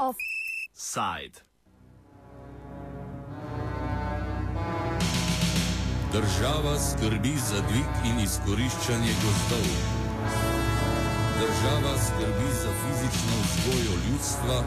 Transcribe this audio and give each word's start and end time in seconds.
Offside. 0.00 1.38
Država 6.12 6.74
skrbi 6.78 7.34
za 7.48 7.60
dvig 7.68 7.92
in 8.04 8.20
izkoriščanje 8.24 9.12
gozdov. 9.22 9.66
Država 11.40 11.92
skrbi 12.06 12.48
za 12.62 12.72
fizično 12.80 13.36
vzgojo 13.44 13.98
ljudstva, 14.06 14.62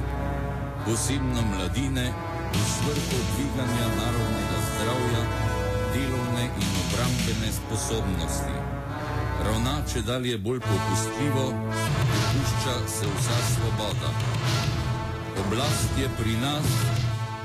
posebno 0.85 1.41
mladine, 1.51 2.13
v 2.53 2.61
svrhu 2.75 3.17
dviganja 3.31 3.87
narodnega 3.97 4.59
zdravja, 4.69 5.23
delovne 5.93 6.45
in 6.45 6.71
obrambene 6.83 7.51
sposobnosti. 7.59 8.55
Ravna 9.45 9.75
če 9.93 10.01
dalje 10.01 10.37
bolj 10.37 10.59
popustljivo, 10.59 11.49
dopušča 12.13 12.75
se 12.87 13.05
vsa 13.17 13.37
svoboda. 13.53 14.42
Oblast 15.53 15.93
je 16.01 16.09
pri 16.17 16.33
nas, 16.41 16.65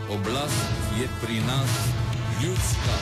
oblast 0.09 0.65
je 0.97 1.09
pri 1.21 1.45
nas 1.45 1.69
ljudska. 2.41 2.97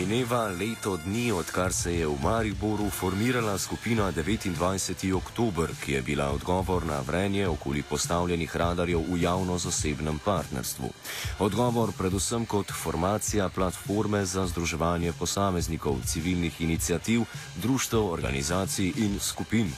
Mineva 0.00 0.48
leto 0.48 0.96
dni, 0.96 1.32
odkar 1.32 1.72
se 1.72 1.92
je 1.94 2.06
v 2.06 2.16
Mariboru 2.22 2.88
formirala 2.90 3.58
skupina 3.58 4.12
29. 4.12 5.12
oktober, 5.12 5.68
ki 5.84 5.92
je 5.92 6.02
bila 6.02 6.30
odgovor 6.32 6.86
na 6.86 7.00
vrenje 7.00 7.48
okoli 7.48 7.82
postavljenih 7.82 8.56
radarjev 8.56 9.00
v 9.00 9.20
javno-zasebnem 9.22 10.18
partnerstvu. 10.24 10.88
Odgovor 11.38 11.92
predvsem 11.92 12.46
kot 12.46 12.72
formacija 12.72 13.48
platforme 13.48 14.24
za 14.24 14.46
združevanje 14.46 15.12
posameznikov, 15.12 16.00
civilnih 16.06 16.60
inicijativ, 16.60 17.20
društev, 17.62 18.00
organizacij 18.12 18.92
in 18.96 19.20
skupin. 19.20 19.68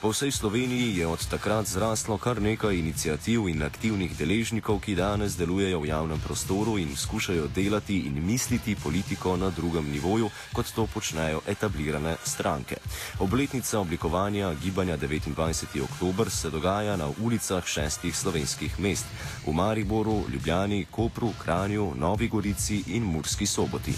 Po 0.00 0.08
vsej 0.16 0.32
Sloveniji 0.32 0.96
je 0.96 1.06
od 1.06 1.26
takrat 1.28 1.66
zraslo 1.66 2.18
kar 2.18 2.42
nekaj 2.42 2.76
inicijativ 2.76 3.48
in 3.48 3.62
aktivnih 3.62 4.16
deležnikov, 4.16 4.80
ki 4.80 4.94
danes 4.96 5.36
delujejo 5.36 5.80
v 5.80 5.88
javnem 5.92 6.20
prostoru 6.20 6.78
in 6.78 6.96
skušajo 6.96 7.48
delati 7.52 7.98
in 8.08 8.16
misliti 8.26 8.74
politiko 8.74 9.36
na 9.36 9.50
drugem 9.70 9.90
nivoju, 9.90 10.30
kot 10.52 10.66
to 10.74 10.86
počnejo 10.86 11.40
etablirane 11.46 12.16
stranke. 12.24 12.76
Obletnica 13.18 13.78
oblikovanja 13.78 14.54
gibanja 14.54 14.96
29. 14.96 15.82
oktober 15.82 16.30
se 16.30 16.50
dogaja 16.50 16.96
na 16.96 17.08
ulicah 17.22 17.66
šestih 17.66 18.16
slovenskih 18.16 18.80
mest: 18.80 19.06
v 19.46 19.52
Mariboru, 19.52 20.24
Ljubljani, 20.32 20.86
Kopru, 20.90 21.32
Kranju, 21.44 21.92
Novi 21.96 22.28
Gorici 22.28 22.82
in 22.86 23.02
Murski 23.02 23.46
soboti. 23.46 23.94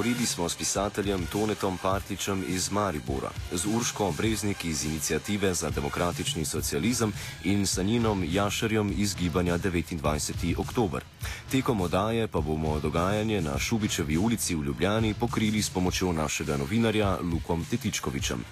Govorili 0.00 0.26
smo 0.26 0.48
s 0.48 0.56
pisateljem 0.56 1.26
Tonetom 1.26 1.78
Partičem 1.78 2.44
iz 2.48 2.72
Maribora, 2.72 3.30
z 3.52 3.66
Urško 3.76 4.12
Breznik 4.16 4.64
iz 4.64 4.84
Inicijative 4.84 5.54
za 5.54 5.70
demokratični 5.70 6.44
socializem 6.44 7.12
in 7.44 7.66
Saninom 7.66 8.24
Jašarjem 8.28 8.94
iz 8.96 9.14
Gibanja 9.14 9.58
29. 9.58 10.58
oktober. 10.58 11.04
Tekom 11.50 11.80
odaje 11.80 12.28
pa 12.28 12.40
bomo 12.40 12.80
dogajanje 12.80 13.42
na 13.42 13.58
Šubičevi 13.58 14.16
ulici 14.16 14.54
v 14.54 14.64
Ljubljani 14.64 15.14
pokrili 15.20 15.62
s 15.62 15.70
pomočjo 15.70 16.12
našega 16.12 16.56
novinarja 16.56 17.18
Lukom 17.32 17.64
Tetičkovičem. 17.70 18.44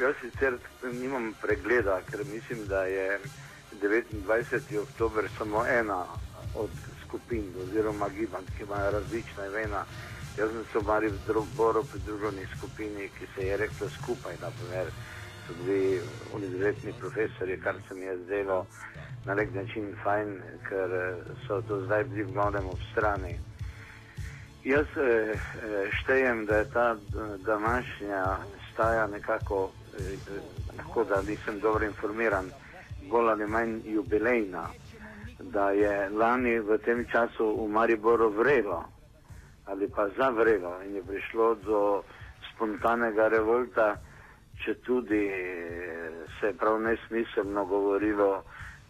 Jaz 0.00 0.14
sicer 0.20 0.58
nimam 0.92 1.34
pregleda, 1.42 2.00
ker 2.10 2.20
mislim, 2.34 2.66
da 2.66 2.82
je 2.84 3.20
29. 3.82 4.82
oktober 4.82 5.28
samo 5.38 5.66
ena 5.66 6.04
od 6.54 6.70
skupin 7.12 7.52
oziroma 7.62 8.08
gibanj, 8.08 8.48
ki 8.56 8.62
imajo 8.62 8.90
različna 8.90 9.46
imena. 9.46 9.84
Jaz 10.38 10.50
sem 10.50 10.64
se 10.72 10.78
v 10.78 10.86
Mariboru 10.86 11.84
pridružil 11.84 12.46
skupini, 12.56 13.08
ki 13.18 13.26
se 13.34 13.46
je 13.46 13.56
rekla 13.56 13.88
skupaj, 13.88 14.36
naprimer, 14.40 14.88
so 15.46 15.52
bili 15.64 16.00
univerzitetni 16.34 16.92
profesori, 17.00 17.60
kar 17.60 17.74
se 17.88 17.94
mi 17.94 18.06
je 18.06 18.16
zdelo 18.24 18.66
na 19.26 19.34
nek 19.34 19.54
način 19.54 19.92
fajn, 20.02 20.40
ker 20.68 20.90
so 21.46 21.60
to 21.68 21.84
zdaj 21.84 22.04
bili 22.04 22.24
v 22.24 22.32
glavnem 22.32 22.66
ob 22.66 22.80
strani. 22.92 23.36
Jaz 24.64 24.86
eh, 24.96 25.36
štejem, 26.00 26.46
da 26.46 26.56
je 26.56 26.70
ta 26.70 26.96
današnja 27.44 28.24
staja 28.72 29.06
nekako, 29.06 29.70
eh, 30.00 30.16
lahko 30.78 31.04
da 31.04 31.22
nisem 31.22 31.60
dobro 31.60 31.84
informiran, 31.84 32.50
bolj 33.10 33.30
ali 33.30 33.46
manj 33.46 33.80
jubilejna 33.84 34.68
da 35.52 35.70
je 35.70 36.08
lani 36.10 36.58
v 36.58 36.78
tem 36.84 37.04
času 37.12 37.44
v 37.60 37.68
Mariboru 37.68 38.30
vrelo 38.30 38.84
ali 39.66 39.88
pa 39.88 40.08
zavrelo 40.18 40.82
in 40.82 40.94
je 40.94 41.02
prišlo 41.02 41.54
do 41.54 42.02
spontanega 42.50 43.28
revolta, 43.28 43.96
če 44.64 44.74
tudi 44.74 45.30
se 46.40 46.46
je 46.46 46.56
prav 46.58 46.80
nesmiselno 46.82 47.64
govorilo, 47.64 48.42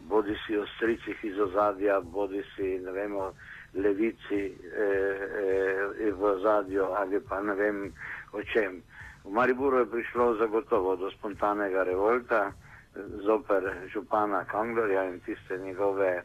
bodi 0.09 0.37
si 0.47 0.56
o 0.56 0.67
stricih 0.77 1.25
iz 1.25 1.39
ozadja, 1.39 2.00
bodi 2.00 2.43
si 2.56 2.79
ne 2.84 2.93
vemo, 2.93 3.33
levici 3.75 4.41
eh, 4.49 5.17
eh, 6.00 6.12
v 6.12 6.25
ozadju 6.25 6.84
ali 6.97 7.21
pa 7.21 7.41
ne 7.41 7.55
vem 7.55 7.93
o 8.33 8.43
čem. 8.43 8.83
V 9.25 9.31
Mariboru 9.31 9.79
je 9.79 9.91
prišlo 9.91 10.34
zagotovo 10.37 10.97
do 10.97 11.11
spontanega 11.11 11.84
revolta 11.84 12.53
zoper 13.25 13.73
župana 13.93 14.44
Kanglerja 14.44 15.05
in 15.05 15.21
tiste 15.21 15.59
njegove 15.59 16.23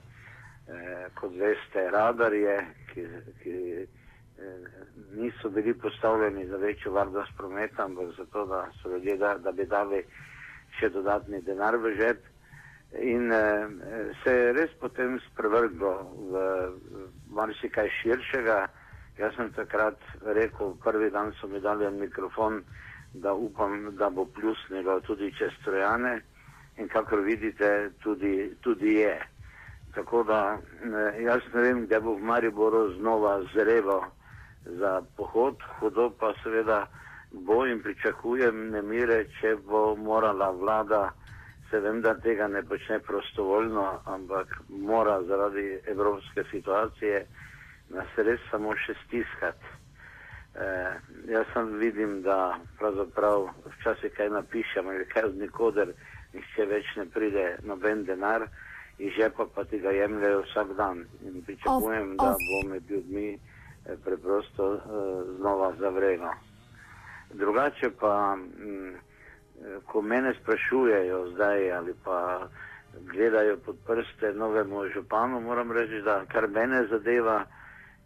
eh, 0.70 1.08
kot 1.16 1.36
veste, 1.40 1.90
radarje, 1.92 2.58
ki, 2.94 3.06
ki 3.44 3.56
eh, 3.82 4.80
niso 5.16 5.50
bili 5.50 5.74
postavljeni 5.74 6.48
za 6.48 6.58
večjo 6.58 6.92
varnost 6.92 7.32
prometa, 7.38 7.86
ampak 7.86 8.08
zato, 8.18 8.46
da 8.46 8.68
so 8.82 8.90
ljudje, 8.90 9.18
da, 9.18 9.38
da 9.38 9.52
bi 9.52 9.66
dali 9.66 10.04
še 10.80 10.90
dodatni 10.90 11.42
denar 11.42 11.78
v 11.78 11.96
žep. 11.98 12.26
In 13.04 13.32
eh, 13.32 13.68
se 14.24 14.34
je 14.34 14.52
res 14.54 14.74
potem 14.80 15.20
sprevrglo 15.32 15.94
v, 16.32 16.44
marsikaj 17.36 17.90
širšega. 18.02 18.60
Jaz 19.18 19.34
sem 19.36 19.50
takrat 19.56 19.98
rekel, 20.22 20.76
prvi 20.84 21.10
dan 21.10 21.34
so 21.40 21.48
mi 21.50 21.60
dali 21.60 21.90
mikrofon, 21.92 22.62
da 23.14 23.34
upam, 23.34 23.96
da 23.98 24.10
bo 24.10 24.26
plusnilo 24.26 25.00
tudi 25.02 25.32
čez 25.34 25.52
strojane. 25.62 26.20
In 26.78 26.88
kakor 26.88 27.24
vidite, 27.26 27.90
tudi, 28.04 28.54
tudi 28.62 29.00
je. 29.02 29.16
Tako 29.98 30.24
da 30.24 30.58
jaz 31.20 31.42
ne 31.54 31.62
vem, 31.62 31.86
da 31.90 32.00
bo 32.00 32.14
v 32.14 32.22
Mariboru 32.22 32.94
znova 32.94 33.42
zrelo 33.54 34.04
za 34.66 35.02
pohod, 35.18 35.56
hudo 35.80 36.12
pa 36.20 36.34
seveda 36.44 36.86
bo 37.32 37.66
in 37.66 37.82
pričakujem 37.82 38.70
nemire, 38.72 39.24
če 39.40 39.56
bo 39.66 39.96
morala 39.96 40.52
vlada, 40.52 41.00
se 41.70 41.80
vem, 41.80 42.02
da 42.02 42.14
tega 42.14 42.48
ne 42.48 42.62
počne 42.62 43.00
prostovoljno, 43.00 43.88
ampak 44.06 44.54
mora 44.70 45.18
zaradi 45.24 45.80
evropske 45.88 46.44
situacije 46.52 47.26
nas 47.90 48.22
res 48.30 48.46
samo 48.52 48.78
še 48.78 48.94
stiskati. 49.08 49.74
Eh, 50.62 50.94
jaz 51.34 51.50
sem 51.54 51.74
vidim, 51.82 52.22
da 52.22 52.60
pravzaprav 52.78 53.50
včasih 53.80 54.14
kaj 54.14 54.30
napišem 54.30 54.94
ali 54.94 55.10
kaj 55.10 55.32
od 55.32 55.42
nikoder, 55.42 55.98
nihče 56.38 56.70
več 56.70 56.96
ne 57.02 57.10
pride 57.10 57.50
noben 57.66 58.06
denar 58.06 58.46
iz 58.98 59.14
žepa 59.14 59.46
pa 59.56 59.64
ti 59.64 59.80
ga 59.80 59.90
jemljajo 59.90 60.42
vsak 60.42 60.74
dan. 60.74 61.06
In 61.26 61.42
pričakujem, 61.46 62.16
of, 62.20 62.20
of. 62.20 62.26
da 62.26 62.36
bo 62.50 62.70
med 62.70 62.92
ljudmi 62.92 63.34
eh, 63.34 63.96
preprosto 64.06 64.74
uh, 64.74 64.82
znova 65.38 65.74
zavrelo. 65.80 66.34
Drugače 67.34 67.90
pa, 68.00 68.38
m, 68.60 68.96
eh, 68.96 69.78
ko 69.86 70.02
mene 70.02 70.34
sprašujejo 70.42 71.32
zdaj 71.34 71.72
ali 71.72 71.94
pa 72.04 72.48
gledajo 73.12 73.58
pod 73.58 73.76
prste 73.88 74.34
novemu 74.34 74.88
županu, 74.88 75.42
moram 75.42 75.72
reči, 75.72 76.02
da 76.02 76.26
kar 76.26 76.48
mene 76.48 76.88
zadeva, 76.88 77.46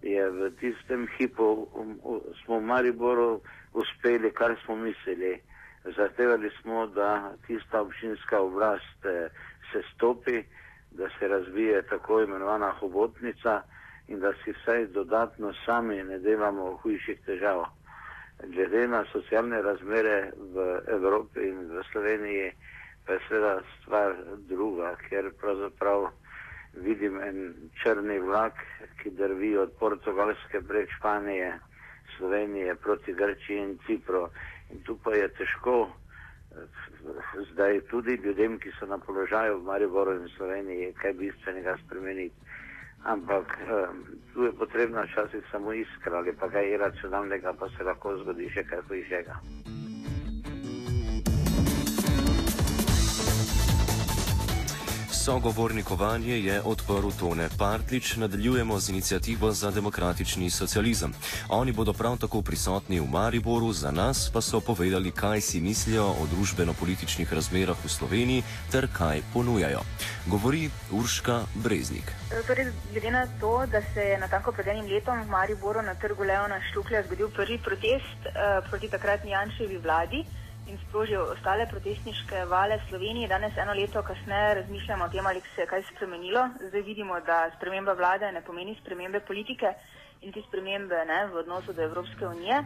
je 0.02 0.30
v 0.30 0.50
tistem 0.60 1.08
hipu 1.18 1.68
um, 1.74 2.00
um, 2.04 2.22
smo 2.44 2.58
v 2.60 2.64
Mariboru 2.64 3.42
uspeli, 3.74 4.32
kar 4.32 4.56
smo 4.66 4.76
mislili. 4.76 5.40
Zahtevali 5.98 6.50
smo, 6.62 6.88
da 6.88 7.34
tista 7.48 7.82
občinska 7.82 8.42
oblast 8.42 9.02
se 9.72 9.82
stopi, 9.96 10.44
da 10.92 11.10
se 11.20 11.28
razvije 11.28 11.82
tako 11.82 12.22
imenovana 12.22 12.72
hobotnica 12.72 13.62
in 14.08 14.20
da 14.20 14.34
si 14.34 14.52
vsaj 14.52 14.86
dodatno 14.86 15.54
sami 15.66 16.04
ne 16.04 16.20
delamo 16.20 16.76
hujših 16.84 17.20
težav. 17.26 17.66
Glede 18.44 18.88
na 18.88 19.06
socialne 19.12 19.62
razmere 19.62 20.32
v 20.54 20.82
Evropi 20.88 21.48
in 21.48 21.60
v 21.70 21.84
Sloveniji, 21.92 22.52
pa 23.06 23.14
je 23.14 23.20
seveda 23.28 23.62
stvar 23.82 24.16
druga, 24.50 24.96
ker 25.10 25.32
pravzaprav 25.42 26.10
vidim 26.74 27.22
en 27.22 27.54
črni 27.84 28.20
vlak, 28.20 28.54
ki 29.02 29.10
drvi 29.10 29.58
od 29.58 29.72
Portugalske 29.80 30.62
prek 30.68 30.90
Španije, 30.98 31.60
Slovenije 32.18 32.76
proti 32.76 33.14
Grčiji 33.14 33.58
in 33.58 33.78
Cipru. 33.86 34.28
In 34.72 34.84
tu 34.84 34.98
pa 35.04 35.16
je 35.16 35.28
težko 35.28 35.90
zdaj 37.52 37.82
tudi 37.90 38.20
ljudem, 38.24 38.60
ki 38.60 38.72
so 38.80 38.86
na 38.86 38.98
položaju 38.98 39.60
v 39.60 39.64
Mariboru 39.64 40.16
in 40.20 40.28
Sloveniji, 40.38 40.94
kaj 41.02 41.14
bistvenega 41.14 41.78
spremeniti. 41.86 42.36
ampak 43.04 43.58
um, 43.66 44.06
tu 44.34 44.44
je 44.44 44.52
potrebna 44.52 45.02
včasih 45.02 45.44
samo 45.52 45.74
iskra 45.74 46.18
ali 46.18 46.34
pa 46.34 46.50
kaj 46.50 46.74
iracionalnega, 46.74 47.54
pa 47.54 47.70
se 47.70 47.84
lahko 47.84 48.18
zgodi 48.18 48.50
še 48.54 48.64
kaj 48.64 48.86
hujšega. 48.90 49.36
Sogovornikovanje 55.22 56.40
je 56.40 56.62
odprl 56.62 57.10
Tone 57.20 57.50
Partlič, 57.58 58.16
nadaljujemo 58.16 58.80
z 58.80 58.90
inicijativo 58.90 59.52
za 59.52 59.72
demokratični 59.72 60.50
socializem. 60.50 61.14
Oni 61.50 61.72
bodo 61.72 61.94
prav 61.94 62.18
tako 62.18 62.42
prisotni 62.42 63.00
v 63.00 63.06
Mariboru, 63.06 63.74
za 63.74 63.92
nas 63.92 64.32
pa 64.34 64.42
so 64.42 64.60
povedali, 64.60 65.12
kaj 65.12 65.42
si 65.42 65.62
mislijo 65.62 66.06
o 66.06 66.26
družbeno-političnih 66.32 67.34
razmerah 67.34 67.78
v 67.86 67.90
Sloveniji 67.90 68.44
ter 68.72 68.88
kaj 68.98 69.22
ponujajo. 69.34 69.82
Govori 70.26 70.70
Urška 70.92 71.42
Breznik. 71.56 72.12
Torej, 72.48 72.74
glede 72.92 73.12
na 73.12 73.28
to, 73.40 73.66
da 73.72 73.82
se 73.94 74.02
je 74.02 74.18
na 74.18 74.28
tako 74.28 74.52
pred 74.52 74.68
enim 74.68 74.86
letom 74.86 75.22
v 75.22 75.30
Mariboru 75.30 75.82
na 75.82 75.94
trgu 75.96 76.24
Leona 76.24 76.58
Štuklja 76.72 77.04
zgodil 77.04 77.30
prvi 77.30 77.58
protest 77.58 78.20
uh, 78.26 78.66
proti 78.70 78.90
takratni 78.90 79.32
Janševi 79.32 79.78
vladi, 79.78 80.26
in 80.72 80.80
sprožil 80.88 81.20
ostale 81.28 81.68
protestniške 81.68 82.46
vale 82.48 82.80
v 82.80 82.88
Sloveniji. 82.88 83.28
Danes, 83.28 83.58
eno 83.60 83.74
leto 83.76 84.00
kasneje, 84.04 84.54
razmišljamo 84.64 85.04
o 85.06 85.10
tem, 85.12 85.28
ali 85.28 85.42
se 85.56 85.62
je 85.62 85.68
kaj 85.68 85.84
spremenilo. 85.92 86.48
Zdaj 86.70 86.82
vidimo, 86.82 87.20
da 87.20 87.52
sprememba 87.58 87.94
vlade 87.94 88.32
ne 88.32 88.42
pomeni 88.42 88.78
spremembe 88.80 89.20
politike 89.20 89.74
in 90.22 90.32
ti 90.32 90.44
spremembe 90.48 91.04
ne, 91.12 91.28
v 91.28 91.44
odnosu 91.44 91.74
do 91.74 91.84
Evropske 91.84 92.28
unije. 92.28 92.64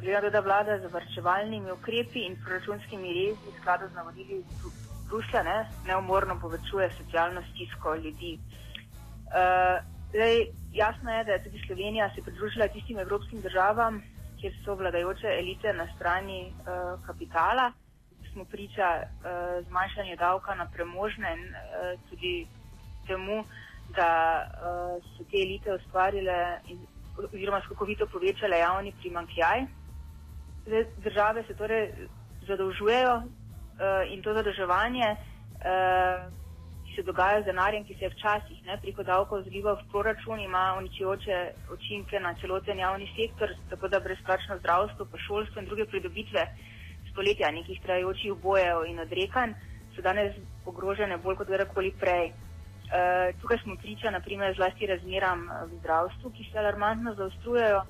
Glede 0.00 0.12
na 0.12 0.20
to, 0.20 0.30
da 0.30 0.40
vlada 0.40 0.78
z 0.78 0.90
vrčevalnimi 0.90 1.70
ukrepi 1.72 2.26
in 2.26 2.36
proračunskimi 2.42 3.14
rezi 3.14 3.50
v 3.50 3.54
skladu 3.60 3.88
z 3.88 3.94
navodili 3.94 4.42
Bruslja 5.08 5.42
ne, 5.42 5.58
neumorno 5.86 6.38
povečuje 6.40 6.90
socialno 6.96 7.42
stisko 7.52 7.94
ljudi. 7.94 8.38
Uh, 9.32 9.78
zdaj, 10.10 10.46
jasno 10.72 11.12
je, 11.12 11.24
da 11.24 11.32
je 11.32 11.44
tudi 11.44 11.62
Slovenija 11.66 12.10
se 12.14 12.22
pridružila 12.22 12.68
tistim 12.68 12.98
evropskim 12.98 13.40
državam, 13.40 14.02
kjer 14.42 14.54
so 14.64 14.74
vladajoče 14.74 15.28
elite 15.38 15.72
na 15.72 15.86
strani 15.96 16.50
uh, 16.50 16.98
kapitala, 17.06 17.72
smo 18.32 18.44
priča 18.44 18.88
uh, 18.98 19.66
zmanjšanju 19.68 20.16
davka 20.16 20.54
na 20.54 20.66
premožne 20.74 21.32
in 21.36 21.44
uh, 21.48 22.00
tudi 22.10 22.46
temu, 23.06 23.44
da 23.96 24.10
uh, 24.42 25.04
so 25.14 25.24
te 25.30 25.38
elite 25.44 25.74
ustvarile 25.74 26.58
in, 26.68 26.82
oziroma 27.34 27.60
skokovito 27.64 28.06
povečale 28.06 28.58
javni 28.58 28.92
primankjaj. 29.00 29.66
Države 30.98 31.44
se 31.46 31.54
torej 31.54 31.92
zadolžujejo 32.46 33.14
uh, 33.16 33.26
in 34.10 34.22
to 34.22 34.34
zadolževanje 34.34 35.16
uh, 35.16 36.41
se 36.94 37.02
dogaja 37.02 37.42
z 37.42 37.44
denarjem, 37.44 37.84
ki 37.84 37.94
se 37.94 38.04
je 38.04 38.10
včasih 38.10 38.66
ne, 38.66 38.76
preko 38.82 39.02
davkov 39.02 39.42
zlival 39.48 39.76
v 39.76 39.88
proračun, 39.90 40.40
ima 40.40 40.74
uničujoče 40.78 41.38
učinke 41.74 42.20
na 42.20 42.34
celoten 42.40 42.78
javni 42.78 43.08
sektor, 43.16 43.54
tako 43.70 43.88
da 43.88 44.00
brezplačno 44.00 44.58
zdravstvo, 44.58 45.06
pa 45.12 45.18
šolstvo 45.18 45.60
in 45.60 45.66
druge 45.66 45.86
pridobitve 45.86 46.46
stoletja 47.12 47.50
nekih 47.50 47.80
trajajočih 47.82 48.34
bojev 48.42 48.84
in 48.88 49.00
odrekanj 49.00 49.54
so 49.94 50.02
danes 50.02 50.36
ogrožene 50.66 51.18
bolj 51.18 51.36
kot 51.36 51.48
kdorkoli 51.48 51.92
prej. 52.00 52.32
Uh, 52.92 53.32
tukaj 53.40 53.58
smo 53.62 53.76
priča 53.80 54.10
naprimer 54.10 54.54
zlasti 54.56 54.86
razmeram 54.86 55.46
v 55.48 55.78
zdravstvu, 55.80 56.30
ki 56.30 56.44
se 56.50 56.58
alarmantno 56.58 57.14
zaostrujejo, 57.14 57.82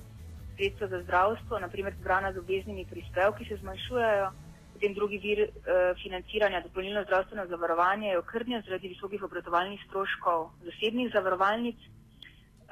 sredstva 0.55 0.87
za 0.87 1.01
zdravstvo, 1.03 1.59
naprimer 1.59 1.93
zbrana 1.99 2.31
z 2.33 2.39
obveznimi 2.39 2.85
prispevki 2.85 3.45
se 3.45 3.57
zmanjšujejo 3.57 4.31
potem 4.73 4.93
drugi 4.93 5.17
vir 5.23 5.39
uh, 5.45 5.93
financiranja, 6.03 6.63
dopolnilno 6.65 7.03
zdravstveno 7.03 7.45
zavarovanje, 7.47 8.09
je 8.09 8.19
okrnjen 8.19 8.63
zaradi 8.65 8.91
visokih 8.93 9.23
obratovalnih 9.23 9.81
stroškov 9.87 10.49
zasebnih 10.65 11.11
zavarovalnic. 11.13 11.77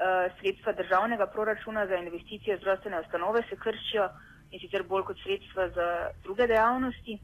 Uh, 0.02 0.32
sredstva 0.40 0.74
državnega 0.74 1.28
proračuna 1.28 1.86
za 1.88 1.96
investicije 1.96 2.56
v 2.56 2.60
zdravstvene 2.60 3.00
ustanove 3.06 3.44
se 3.50 3.56
krčijo 3.56 4.10
in 4.52 4.60
sicer 4.60 4.84
bolj 4.84 5.04
kot 5.04 5.20
sredstva 5.24 5.70
za 5.70 5.88
druge 6.24 6.48
dejavnosti. 6.48 7.20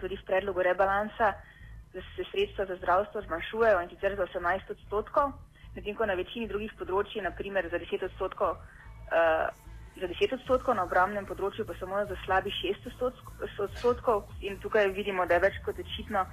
Tudi 0.00 0.16
v 0.16 0.26
predlogu 0.26 0.62
rebalansa 0.62 1.32
se 1.92 2.24
sredstva 2.30 2.66
za 2.66 2.76
zdravstvo 2.76 3.22
zmanjšujejo 3.22 3.80
in 3.82 3.88
sicer 3.88 4.16
za 4.16 4.26
18 4.26 4.70
odstotkov, 4.70 5.32
medtem 5.74 5.96
ko 5.96 6.06
na 6.06 6.14
večini 6.14 6.48
drugih 6.48 6.72
področji, 6.78 7.24
naprimer 7.24 7.68
za 7.72 7.80
10 7.80 8.04
odstotkov, 8.10 8.56
uh, 8.56 9.48
za 10.00 10.06
10 10.08 10.34
odstotkov, 10.38 10.76
na 10.76 10.84
obramnem 10.86 11.26
področju 11.26 11.66
pa 11.66 11.74
samo 11.78 12.04
za 12.06 12.16
slabi 12.24 12.52
6 12.54 12.86
odstotkov. 13.64 14.28
In 14.40 14.58
tukaj 14.62 14.92
vidimo, 14.96 15.26
da 15.26 15.38
je 15.38 15.44
več 15.48 15.58
kot 15.66 15.78
očitno, 15.78 16.24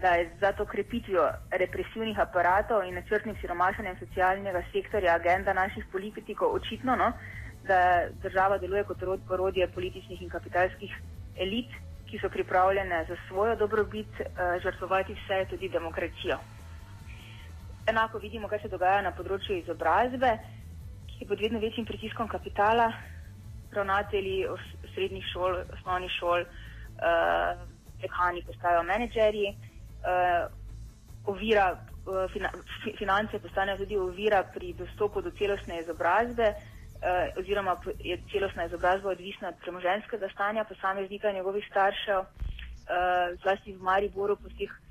da 0.00 0.14
je 0.18 0.28
za 0.40 0.52
to 0.52 0.66
krepitvijo 0.68 1.24
represivnih 1.50 2.18
aparatov 2.20 2.84
in 2.84 2.94
načrtnim 2.94 3.36
siromašanjem 3.40 3.96
socialnega 4.00 4.62
sektorja 4.72 5.14
agenda 5.16 5.54
naših 5.56 5.86
politikov 5.92 6.54
očitno, 6.58 6.96
no, 6.96 7.12
da 7.66 8.08
država 8.22 8.58
deluje 8.58 8.84
kot 8.84 9.02
orodje 9.02 9.68
političnih 9.74 10.22
in 10.22 10.30
kapitalskih 10.30 10.92
elit, 11.36 11.72
ki 12.06 12.20
so 12.22 12.28
pripravljene 12.30 13.04
za 13.08 13.16
svojo 13.28 13.56
dobrobit 13.56 14.20
uh, 14.20 14.60
žrtvovati 14.62 15.16
vse, 15.16 15.46
tudi 15.50 15.68
demokracijo. 15.68 16.38
Enako 17.86 18.18
vidimo, 18.18 18.48
kaj 18.48 18.62
se 18.62 18.68
dogaja 18.68 19.02
na 19.02 19.10
področju 19.14 19.56
izobrazbe 19.58 20.36
ki 21.18 21.26
pod 21.26 21.40
vedno 21.40 21.58
večjim 21.58 21.86
pritiskom 21.86 22.28
kapitala, 22.28 22.92
ravnatelji 23.72 24.46
srednjih 24.94 25.24
šol, 25.32 25.56
osnovnih 25.78 26.10
šol, 26.18 26.44
uh, 26.44 27.58
dekani 28.00 28.42
postajajo 28.46 28.82
menedžerji, 28.82 29.50
uh, 29.52 30.46
ovira, 31.26 31.66
uh, 32.06 32.30
fina, 32.32 32.50
finance 32.98 33.38
postanejo 33.38 33.78
tudi 33.82 33.96
ovira 33.96 34.44
pri 34.54 34.72
dostopu 34.72 35.22
do 35.22 35.32
celostne 35.38 35.80
izobrazbe, 35.80 36.52
uh, 36.52 37.38
oziroma 37.40 37.76
je 37.98 38.18
celostna 38.32 38.66
izobrazba 38.66 39.10
odvisna 39.10 39.48
od 39.48 39.60
premoženskega 39.62 40.28
stanja 40.34 40.64
posameznika 40.64 41.30
in 41.30 41.36
njegovih 41.36 41.64
staršev, 41.70 42.18
uh, 42.20 42.26
zlasti 43.42 43.72
v 43.72 43.82
Mariboru 43.82 44.36
po 44.36 44.48
uh, 44.48 44.85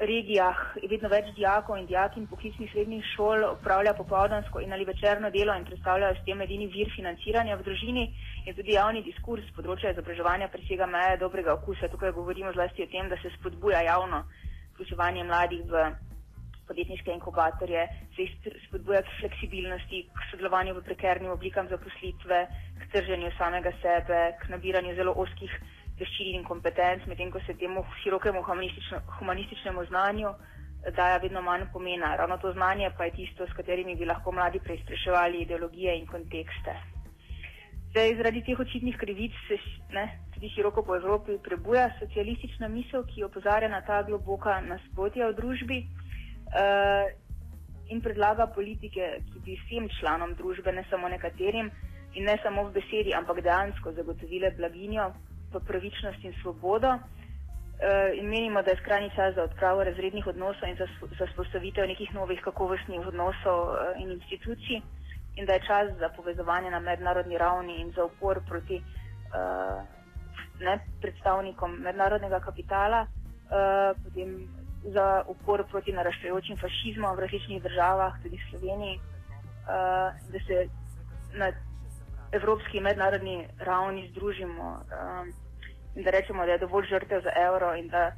regijah 0.00 0.56
vedno 0.90 1.08
več 1.08 1.30
dijakov 1.36 1.78
in 1.78 1.86
dijakin 1.88 2.26
poklicnih 2.28 2.70
srednjih 2.72 3.04
šol 3.14 3.44
upravlja 3.52 3.94
popovdansko 3.96 4.60
in 4.60 4.72
ali 4.72 4.84
večerno 4.84 5.30
delo 5.30 5.54
in 5.56 5.64
predstavljajo 5.64 6.18
s 6.18 6.24
tem 6.26 6.42
edini 6.44 6.66
vir 6.66 6.90
financiranja 6.96 7.56
v 7.56 7.64
družini 7.68 8.04
in 8.46 8.54
tudi 8.54 8.76
javni 8.76 9.02
diskurs 9.06 9.48
področja 9.56 9.94
izobraževanja 9.94 10.50
presega 10.52 10.86
meje 10.86 11.16
dobrega 11.22 11.54
okusa. 11.54 11.88
Tukaj 11.88 12.12
govorimo 12.12 12.52
zlasti 12.52 12.84
o 12.84 12.90
tem, 12.92 13.08
da 13.08 13.16
se 13.22 13.32
spodbuja 13.38 13.80
javno 13.88 14.24
vključevanje 14.74 15.24
mladih 15.24 15.64
v 15.72 15.88
podjetniške 16.68 17.12
inkubatorje, 17.16 17.86
se 18.16 18.22
jih 18.26 18.54
spodbuja 18.66 19.00
k 19.02 19.16
fleksibilnosti, 19.20 20.02
k 20.12 20.30
sodelovanju 20.30 20.76
v 20.76 20.84
prekernim 20.84 21.32
oblikam 21.32 21.68
zaposlitve, 21.72 22.44
k 22.82 22.92
trženju 22.92 23.32
samega 23.38 23.72
sebe, 23.80 24.20
k 24.42 24.52
nabiranju 24.52 24.94
zelo 25.00 25.16
oskih 25.16 25.54
veščin 26.00 26.38
in 26.38 26.44
kompetenc, 26.44 27.06
medtem 27.06 27.30
ko 27.30 27.40
se 27.46 27.54
temu 27.54 27.84
širokemu 28.02 28.42
humanistično, 28.42 29.00
humanističnemu 29.18 29.84
znanju 29.90 30.32
daja 30.96 31.16
vedno 31.18 31.42
manj 31.42 31.66
pomena. 31.72 32.16
Ravno 32.16 32.38
to 32.38 32.52
znanje 32.52 32.90
pa 32.96 33.04
je 33.04 33.10
tisto, 33.10 33.46
s 33.46 33.52
katerimi 33.52 33.96
bi 33.96 34.04
lahko 34.04 34.32
mladi 34.32 34.60
preizpraševali 34.64 35.42
ideologije 35.42 35.98
in 35.98 36.06
kontekste. 36.06 36.74
Zdaj, 37.90 38.16
zaradi 38.16 38.42
teh 38.44 38.60
očitnih 38.60 38.96
krivic 38.96 39.32
se 39.48 39.56
ne, 39.92 40.04
tudi 40.34 40.50
široko 40.54 40.82
po 40.82 40.96
Evropi 40.96 41.38
prebuja 41.44 41.88
socialistična 41.98 42.68
misel, 42.68 43.04
ki 43.06 43.24
opozarja 43.24 43.68
na 43.68 43.80
ta 43.86 44.02
globoka 44.02 44.60
nasprotja 44.60 45.30
v 45.30 45.36
družbi 45.40 45.78
uh, 45.82 47.08
in 47.88 48.02
predlaga 48.04 48.46
politike, 48.46 49.08
ki 49.32 49.40
bi 49.44 49.56
vsem 49.62 49.88
članom 50.00 50.34
družbe, 50.36 50.72
ne 50.72 50.84
samo 50.90 51.08
nekaterim 51.08 51.70
in 52.14 52.24
ne 52.24 52.36
samo 52.42 52.68
v 52.68 52.74
besedi, 52.76 53.14
ampak 53.16 53.40
dejansko 53.40 53.92
zagotovile 53.96 54.52
blaginjo, 54.56 55.08
v 55.52 55.60
pravičnost 55.66 56.24
in 56.24 56.34
svobodo. 56.42 56.98
Uh, 57.78 58.10
in 58.18 58.26
menimo, 58.26 58.62
da 58.62 58.70
je 58.70 58.76
skrajni 58.76 59.10
čas 59.14 59.34
za 59.34 59.42
odpravo 59.42 59.84
razrednih 59.84 60.26
odnosov 60.26 60.68
in 60.68 60.76
za, 60.76 60.86
za 61.18 61.26
spostavitev 61.32 61.86
nekih 61.86 62.14
novih 62.14 62.40
kakovostnih 62.42 63.06
odnosov 63.06 63.58
uh, 63.70 64.02
in 64.02 64.10
institucij, 64.10 64.82
in 65.36 65.46
da 65.46 65.52
je 65.52 65.66
čas 65.66 65.92
za 65.98 66.08
povezovanje 66.16 66.70
na 66.70 66.80
mednarodni 66.80 67.38
ravni 67.38 67.80
in 67.80 67.92
za 67.92 68.04
upor 68.04 68.40
proti 68.48 68.82
uh, 68.82 69.78
ne, 70.60 70.78
predstavnikom 71.00 71.78
mednarodnega 71.78 72.40
kapitala, 72.40 73.06
uh, 73.06 74.02
potem 74.04 74.48
za 74.82 75.22
upor 75.28 75.64
proti 75.70 75.92
naraščajočim 75.92 76.58
fašizmom 76.58 77.16
v 77.16 77.20
različnih 77.20 77.62
državah, 77.62 78.18
tudi 78.22 78.36
v 78.36 78.50
Sloveniji, 78.50 78.98
uh, 78.98 80.18
da 80.32 80.38
se 80.46 80.66
na 81.38 81.52
evropski 82.32 82.76
in 82.76 82.82
mednarodni 82.82 83.48
ravni 83.58 84.08
združimo 84.10 84.70
um, 84.72 85.32
in 85.96 86.02
da 86.04 86.10
rečemo, 86.10 86.46
da 86.46 86.52
je 86.52 86.58
dovolj 86.58 86.86
žrtev 86.86 87.20
za 87.22 87.30
evro 87.36 87.74
in 87.74 87.88
da 87.88 88.12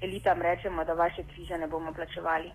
elitam 0.00 0.42
rečemo, 0.42 0.84
da 0.84 0.92
vaše 0.92 1.22
krize 1.34 1.58
ne 1.58 1.66
bomo 1.66 1.92
plačevali. 1.92 2.52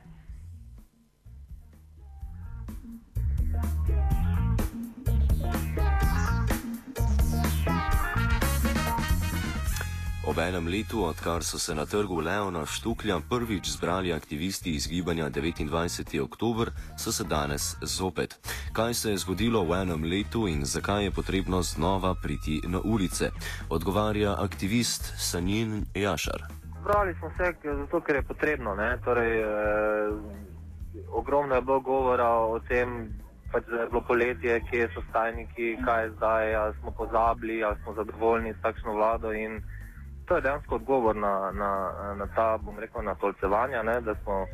Ob 10.29 10.37
enem 10.37 10.67
letu, 10.67 11.03
odkar 11.03 11.43
so 11.43 11.57
se 11.59 11.75
na 11.75 11.85
trgu 11.85 12.19
Leona 12.21 12.65
Štuklja 12.65 13.19
prvič 13.29 13.69
zbrali 13.69 14.13
aktivisti 14.13 14.75
iz 14.75 14.87
gibanja 14.87 15.29
29. 15.29 16.21
oktober, 16.21 16.69
so 16.97 17.11
se 17.11 17.23
danes 17.23 17.75
zopet. 17.81 18.37
Kaj 18.73 18.93
se 18.93 19.11
je 19.11 19.17
zgodilo 19.17 19.63
v 19.63 19.81
enem 19.81 20.03
letu 20.03 20.47
in 20.47 20.65
zakaj 20.65 21.03
je 21.03 21.11
potrebno 21.11 21.61
znova 21.61 22.15
priti 22.23 22.61
na 22.67 22.79
ulice? 22.83 23.31
Odgovarja 23.69 24.35
aktivist 24.43 25.13
Sanjin 25.17 25.85
Jašar. 25.95 26.43
Zbrali 26.81 27.15
smo 27.19 27.31
se 27.37 27.53
zato, 27.63 28.01
ker 28.01 28.15
je 28.15 28.21
potrebno. 28.21 28.75
Torej, 29.05 29.41
eh, 29.41 29.47
ogromno 31.11 31.55
je 31.55 31.61
bilo 31.61 31.79
govora 31.79 32.29
o 32.29 32.59
tem, 32.59 33.13
pač, 33.51 33.65
da 33.65 33.81
je 33.81 33.89
bilo 33.89 34.01
poletje, 34.01 34.61
kje 34.69 34.89
so 34.93 35.01
stajniki, 35.09 35.77
kaj 35.85 36.03
je 36.03 36.11
zdaj, 36.11 36.55
ali 36.55 36.75
smo 36.81 36.91
pozabili, 36.91 37.63
ali 37.63 37.77
smo 37.83 37.93
zadovoljni 37.93 38.53
s 38.53 38.61
takšno 38.61 38.93
vlado. 38.93 39.33
In 39.33 39.61
to 40.25 40.35
je 40.35 40.41
dejansko 40.41 40.75
odgovor 40.75 41.15
na, 41.15 41.51
na, 41.51 41.71
na 42.15 42.27
ta, 42.35 42.57
bom 42.57 42.79
rekel, 42.79 43.01
na 43.01 43.15
tolcevanja, 43.15 43.83
ne, 43.83 44.01
da 44.01 44.15
smo 44.23 44.45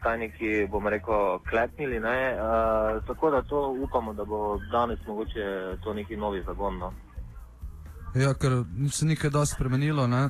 stajniki, 0.00 0.66
bom 0.70 0.86
rekel, 0.88 1.38
klepnili. 1.50 2.00
Ne, 2.00 2.34
uh, 2.34 3.04
tako 3.06 3.30
da 3.30 3.42
to 3.42 3.76
upamo, 3.84 4.14
da 4.14 4.24
bo 4.24 4.58
danes 4.72 4.98
mogoče 5.06 5.76
to 5.84 5.94
neki 5.94 6.16
novi 6.16 6.42
zagon. 6.46 6.78
No. 6.78 6.92
Ja, 8.14 8.34
ker 8.34 8.52
se 8.90 9.06
ni 9.06 9.16
kaj 9.16 9.30
dosti 9.30 9.54
spremenilo, 9.54 10.06
ne? 10.06 10.28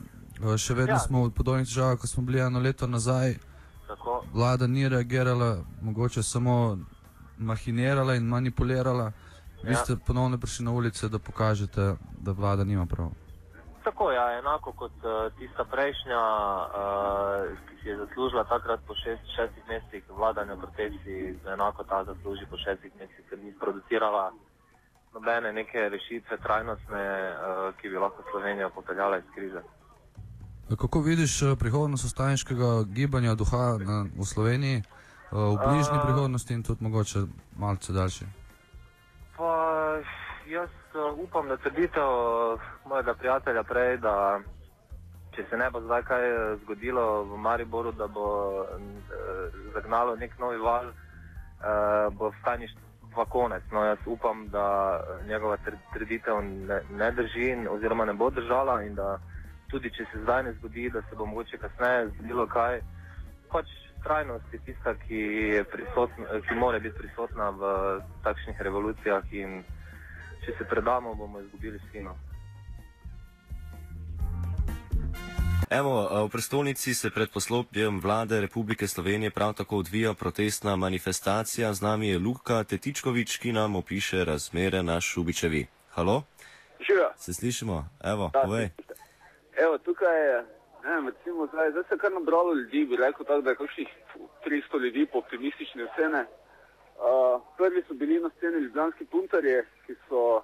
še 0.58 0.74
vedno 0.74 0.94
ja. 0.94 0.98
smo 0.98 1.24
v 1.26 1.30
podobnih 1.34 1.66
težavah, 1.66 1.98
kot 1.98 2.10
smo 2.10 2.22
bili 2.22 2.40
eno 2.40 2.60
leto 2.60 2.86
nazaj. 2.86 3.34
Tako. 3.88 4.24
Vlada 4.32 4.66
ni 4.66 4.88
reagirala, 4.88 5.64
mogoče 5.82 6.22
samo 6.22 6.78
mahinirala 7.38 8.14
in 8.14 8.26
manipulirala. 8.28 9.12
Vi 9.62 9.72
Ja. 9.72 9.76
ste 9.76 9.96
ponovno 9.96 10.38
prišli 10.38 10.64
na 10.64 10.72
ulice, 10.72 11.08
da 11.08 11.18
pokažete, 11.18 11.96
da 12.20 12.32
vlada 12.32 12.64
nima 12.64 12.86
prav. 12.86 13.10
Tako 13.88 14.12
ja, 14.12 14.38
enako 14.38 14.72
kot 14.72 14.92
uh, 15.04 15.32
tista 15.38 15.64
prejšnja, 15.64 16.20
uh, 16.20 17.58
ki 17.68 17.74
si 17.82 17.88
je 17.88 17.96
zaslužila 17.96 18.44
takrat 18.44 18.80
po 18.86 18.94
šest, 18.94 19.24
šestih 19.36 19.64
mesecih 19.68 20.02
vladanja 20.18 20.56
protesti, 20.56 21.38
enako 21.54 21.84
ta 21.84 22.04
zasluži 22.04 22.44
po 22.50 22.56
šestih 22.64 22.92
mesecih, 23.00 23.24
ker 23.30 23.38
ni 23.38 23.54
producirala 23.60 24.32
nobene 25.14 25.52
neke 25.52 25.88
rešitve 25.88 26.36
trajnostne, 26.36 27.04
uh, 27.32 27.74
ki 27.80 27.88
bi 27.88 27.96
lahko 27.96 28.22
Slovenijo 28.30 28.70
popeljala 28.70 29.18
iz 29.18 29.24
krize. 29.34 29.62
Kako 30.80 31.00
vidiš 31.00 31.40
prihodnost 31.58 32.04
ostajniškega 32.04 32.84
gibanja 32.92 33.34
duha 33.34 33.78
na, 33.80 34.04
v 34.20 34.24
Sloveniji, 34.24 34.76
eh, 34.76 34.84
v 35.32 35.56
bližnji 35.64 35.98
A- 35.98 36.04
prihodnosti 36.04 36.54
in 36.54 36.62
tudi 36.62 36.84
mogoče 36.84 37.18
malce 37.56 37.92
daljši? 37.92 38.24
Pa 39.36 39.52
jaz 40.50 40.70
uh, 40.94 41.18
upam, 41.18 41.48
da 41.48 41.56
trditev 41.56 42.08
uh, 42.08 42.60
mojega 42.84 43.14
prijatelja 43.14 43.62
prej, 43.62 43.96
da 43.96 44.40
če 45.36 45.44
se 45.50 45.56
ne 45.56 45.70
bo 45.70 45.80
zdaj 45.80 46.02
kaj 46.02 46.24
eh, 46.28 46.56
zgodilo 46.62 47.22
v 47.24 47.36
Mariboru, 47.38 47.92
da 47.92 48.06
bo 48.06 48.26
uh, 48.62 48.80
zagnalo 49.74 50.16
nek 50.16 50.38
novi 50.38 50.58
val, 50.58 50.88
uh, 50.88 52.14
bo 52.14 52.30
vstajništvo 52.30 53.24
konec. 53.28 53.62
No, 53.72 53.84
jaz 53.84 53.98
upam, 54.06 54.48
da 54.48 55.00
njegova 55.28 55.56
tr- 55.66 55.78
trditev 55.94 56.42
ne, 56.42 56.80
ne 56.90 57.10
drži 57.12 57.50
in, 57.50 57.68
oziroma 57.70 58.04
ne 58.04 58.12
bo 58.12 58.30
držala 58.30 58.82
in 58.82 58.94
da 58.94 59.18
tudi 59.70 59.90
če 59.90 60.04
se 60.12 60.22
zdaj 60.22 60.42
ne 60.42 60.52
zgodi, 60.52 60.90
da 60.90 61.02
se 61.02 61.16
bo 61.16 61.26
mogoče 61.26 61.58
kasneje 61.58 62.08
zgodilo 62.08 62.46
kaj, 62.46 62.80
pač 63.52 63.66
trajnost 64.04 64.52
je 64.52 64.58
tista, 64.66 64.94
ki, 64.94 65.22
je 65.54 65.64
prisotna, 65.64 66.40
ki 66.48 66.54
mora 66.54 66.78
biti 66.78 66.98
prisotna 66.98 67.50
v 67.50 67.72
takšnih 68.24 68.60
revolucijah 68.62 69.32
in 69.32 69.62
če 70.44 70.52
se 70.58 70.64
predamo, 70.64 71.14
bomo 71.14 71.40
izgubili 71.40 71.80
sino. 71.92 72.16
Evo, 75.70 76.08
v 76.26 76.30
prestolnici 76.32 76.94
se 76.94 77.10
pred 77.10 77.28
poslopjem 77.28 78.00
vlade 78.00 78.40
Republike 78.40 78.86
Slovenije 78.88 79.30
prav 79.30 79.52
tako 79.54 79.76
odvija 79.76 80.14
protestna 80.14 80.76
manifestacija. 80.76 81.72
Z 81.72 81.82
nami 81.82 82.08
je 82.08 82.18
Luka 82.18 82.64
Tetičkovič, 82.64 83.36
ki 83.38 83.52
nam 83.52 83.76
opiše 83.76 84.24
razmere 84.24 84.82
na 84.82 85.00
Šubičevi. 85.00 85.66
Halo, 85.90 86.22
Živijo. 86.80 87.10
se 87.16 87.34
slišimo? 87.34 87.84
Evo, 88.04 88.30
Da, 88.32 88.40
povej. 88.40 88.70
Evo, 89.64 89.78
tukaj 89.78 90.18
je, 90.28 90.44
ne 90.84 90.90
vem, 90.94 91.08
recimo 91.08 91.46
zdaj, 91.46 91.70
zdaj 91.70 91.84
se 91.88 91.94
je 91.94 91.98
kar 91.98 92.12
nabralo 92.12 92.54
ljudi, 92.54 92.86
bi 92.86 92.96
rekel 92.96 93.26
tako, 93.26 93.40
da 93.40 93.50
je 93.50 93.56
kakšnih 93.56 93.88
300 94.46 94.80
ljudi 94.84 95.06
po 95.12 95.18
optimistične 95.18 95.84
ocene. 95.84 96.24
Uh, 96.98 97.40
prvi 97.56 97.82
so 97.88 97.94
bili 97.94 98.20
na 98.20 98.30
sceni 98.36 98.62
ljubljanski 98.64 99.04
puntarje, 99.04 99.66
ki 99.86 99.94
so 100.08 100.42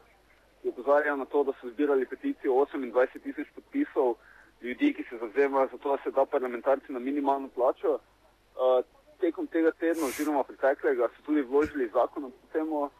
ki 0.64 0.68
opozarjali 0.68 1.18
na 1.18 1.24
to, 1.24 1.44
da 1.44 1.52
so 1.60 1.68
zbirali 1.68 2.06
peticijo 2.06 2.52
28 2.52 3.22
tisoč 3.22 3.48
podpisov 3.54 4.14
ljudi, 4.62 4.94
ki 4.94 5.02
se 5.08 5.18
zavzemajo 5.18 5.68
za 5.72 5.78
to, 5.78 5.96
da 5.96 6.02
se 6.02 6.10
da 6.10 6.24
parlamentarci 6.24 6.92
na 6.92 6.98
minimalno 6.98 7.48
plačo. 7.48 7.98
Uh, 7.98 8.84
tekom 9.20 9.46
tega 9.46 9.70
tedna 9.70 10.06
oziroma 10.06 10.44
preteklega 10.44 11.08
so 11.08 11.22
tudi 11.26 11.42
vložili 11.42 11.90
zakon 11.92 12.24
o 12.24 12.30
temu 12.52 12.90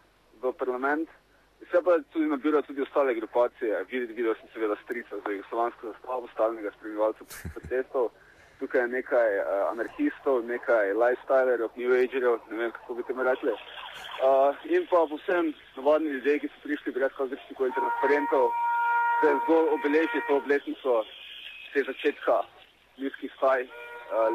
v 0.42 0.52
parlament. 0.52 1.08
Vse 1.62 1.80
pa 1.84 1.96
tudi 2.12 2.26
nabirajo 2.26 2.62
tudi 2.62 2.82
ostale 2.82 3.14
grupacije. 3.14 3.84
Videti, 3.90 4.12
videl 4.12 4.34
sem 4.40 4.48
seveda 4.52 4.76
strica 4.84 5.16
za 5.24 5.30
jugoslovansko 5.30 5.92
zastavo, 5.92 6.28
stalnega 6.34 6.70
spremljevalca 6.76 7.24
protestov. 7.54 8.10
Tukaj 8.64 8.88
nekaj 8.88 9.30
uh, 9.36 9.46
anarhistov, 9.72 10.40
nekaj 10.48 10.94
lifestylerjev, 10.96 11.68
new 11.76 11.92
agerjev, 11.92 12.38
ne 12.50 12.56
vem 12.56 12.70
kako 12.72 12.94
bi 12.96 13.02
temu 13.04 13.22
rekli. 13.22 13.52
Uh, 13.52 14.56
in 14.72 14.86
pa 14.88 15.04
povsem 15.10 15.52
navadni 15.76 16.08
ljudje, 16.14 16.38
ki 16.38 16.48
so 16.48 16.62
prišli 16.62 16.94
brez 16.96 17.12
kakršnih 17.18 17.58
koli 17.58 17.76
transparentov, 17.76 18.48
da 19.20 19.34
zgolj 19.44 19.68
obeleži 19.76 20.24
to 20.28 20.40
obletnico 20.40 20.96
te 21.74 21.84
začetka 21.90 22.40
ljudskih 22.96 23.36
staj 23.36 23.68
uh, 23.68 24.32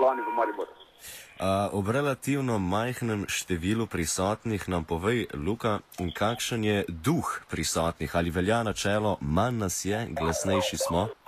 lani 0.00 0.24
v 0.24 0.36
Mariboru. 0.40 0.72
Uh, 0.72 1.68
ob 1.76 1.92
relativno 1.92 2.56
majhnem 2.58 3.28
številu 3.28 3.84
prisotnih 3.86 4.64
nam 4.72 4.88
povej, 4.88 5.28
Luka, 5.36 5.84
kakšen 6.16 6.64
je 6.64 6.78
duh 6.88 7.28
prisotnih? 7.52 8.16
Ali 8.16 8.32
velja 8.32 8.64
načelo, 8.64 9.18
manj 9.20 9.60
nas 9.60 9.84
je, 9.84 10.06
glasnejši 10.16 10.80
smo? 10.88 11.10
Uh, 11.12 11.27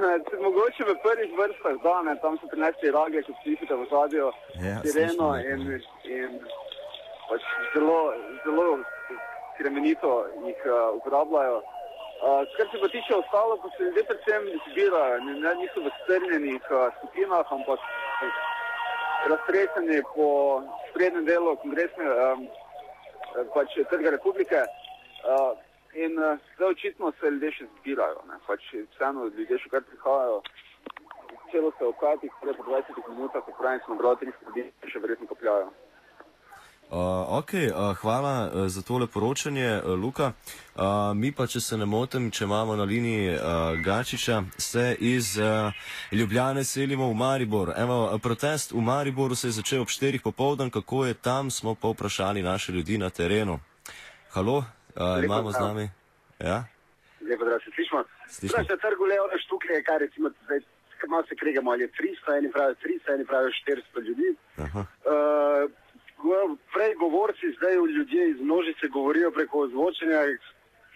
mogoče 0.44 0.84
v 0.84 0.94
prvih 1.04 1.32
vrstah, 1.38 1.76
da 1.82 2.02
ne, 2.02 2.14
tam 2.22 2.38
so 2.38 2.48
prinesli 2.52 2.90
rage, 2.90 3.22
kot 3.26 3.36
slišite 3.42 3.74
v 3.74 3.86
zadju, 3.90 4.30
Ja, 4.66 4.76
sireno 4.84 5.28
in, 5.40 5.60
in 6.04 6.38
pač 7.28 7.42
zelo, 7.74 8.12
zelo 8.44 8.66
kremenito 9.58 10.26
jih 10.46 10.60
uh, 10.66 10.96
uporabljajo. 10.98 11.60
Uh, 12.20 12.44
kar 12.56 12.66
se 12.72 12.80
pa 12.80 12.88
tiče 12.88 13.14
ostalo, 13.16 13.56
pa 13.62 13.68
se 13.76 13.82
ljudje 13.84 14.04
predvsem 14.04 14.42
zbirajo, 14.70 15.20
ne, 15.26 15.34
ne, 15.44 15.54
niso 15.62 15.80
v 15.84 15.92
strnjenih 16.02 16.64
uh, 16.70 16.88
skupinah, 16.98 17.52
ampak 17.56 17.80
raztreseni 19.32 20.02
po 20.14 20.28
sprednjem 20.90 21.24
delu 21.24 21.56
kongresne 21.62 22.04
um, 22.04 22.46
pač 23.54 23.76
trga 23.90 24.16
republike. 24.16 24.60
Uh, 25.24 25.56
in 25.94 26.18
uh, 26.18 26.38
zdaj 26.56 26.70
očitno 26.70 27.12
se 27.20 27.30
ljudje 27.30 27.52
še 27.52 27.66
zbirajo, 27.80 28.22
ne, 28.28 28.38
pač 28.46 28.62
vseeno 28.94 29.28
ljudje 29.36 29.58
še 29.58 29.68
kar 29.74 29.86
prihajajo. 29.90 30.40
Celo 31.50 31.70
se 31.78 31.84
v 31.84 31.94
kratih, 32.00 32.32
prej 32.42 32.54
po 32.54 32.64
20 32.70 33.08
minutah, 33.10 33.42
ko 33.44 33.54
pravim, 33.58 33.80
smo 33.84 33.98
brali 33.98 34.16
30 34.26 34.50
ljudi, 34.50 34.66
še 34.92 35.02
verjetno 35.02 35.26
kopljajo. 35.26 35.70
Uh, 36.90 36.98
ok, 37.38 37.52
uh, 37.54 37.96
hvala 38.02 38.50
uh, 38.50 38.66
za 38.66 38.82
tole 38.82 39.06
poročanje, 39.06 39.78
uh, 39.78 39.94
Luka. 39.94 40.32
Uh, 40.74 41.14
mi 41.14 41.30
pa, 41.32 41.46
če 41.46 41.60
se 41.62 41.76
ne 41.78 41.86
motim, 41.86 42.32
če 42.34 42.48
imamo 42.48 42.74
na 42.74 42.82
liniji 42.82 43.36
uh, 43.36 43.42
Gačiča, 43.84 44.42
se 44.58 44.96
iz 44.98 45.36
uh, 45.38 45.70
Ljubljane 46.10 46.64
selimo 46.64 47.06
v 47.12 47.14
Maribor. 47.14 47.70
Evo, 47.78 48.18
protest 48.18 48.74
v 48.74 48.82
Mariboru 48.82 49.38
se 49.38 49.48
je 49.48 49.58
začel 49.62 49.86
ob 49.86 49.88
4 49.88 50.18
popovdan, 50.22 50.70
kako 50.70 51.04
je 51.06 51.14
tam, 51.14 51.50
smo 51.50 51.74
pa 51.74 51.94
vprašali 51.94 52.42
naše 52.42 52.72
ljudi 52.72 52.98
na 52.98 53.10
terenu. 53.10 53.60
Halo, 54.34 54.64
uh, 54.96 55.24
imamo 55.24 55.52
z 55.52 55.60
nami? 55.60 55.86
Ja? 56.38 56.64
Lepo, 57.20 57.44
da 57.44 57.58
se 57.60 57.70
slišimo. 57.74 58.04
Slišimo. 58.28 58.64
Se 58.64 58.76
trgu 58.76 59.04
Leona 59.04 59.38
Štuklje, 59.44 59.82
kaj 59.82 59.98
recimo 59.98 60.30
zdaj, 60.44 60.60
kar 60.98 61.08
malo 61.08 61.24
se 61.28 61.36
kregamo, 61.36 61.70
ali 61.70 61.82
je 61.82 61.88
300, 61.88 62.38
eni 62.38 62.52
pravijo 62.52 62.74
300, 62.84 63.14
eni 63.14 63.24
pravijo 63.26 63.50
400 63.66 64.02
ljudi. 64.08 64.28
Aha. 64.64 64.80
Uh, 64.80 65.70
prej 66.74 66.94
govorci, 66.94 67.54
zdaj 67.56 67.74
ljudje 67.96 68.30
iz 68.30 68.40
množice 68.40 68.88
govorijo 68.88 69.30
preko 69.30 69.58
ozvočenja, 69.58 70.20